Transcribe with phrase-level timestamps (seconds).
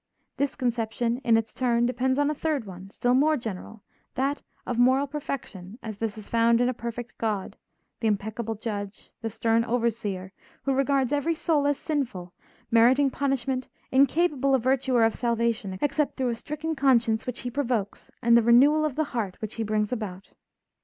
[0.37, 3.83] This conception, in its turn, depends on a third one, still more general,
[4.15, 7.55] that of moral perfection as this is found in a perfect God,
[7.99, 10.33] the impeccable judge, the stern overseer,
[10.63, 12.33] who regards every soul as sinful,
[12.71, 17.51] meriting punishment, incapable of virtue or of salvation, except through a stricken conscience which He
[17.51, 20.31] provokes and the renewal of the heart which He brings about.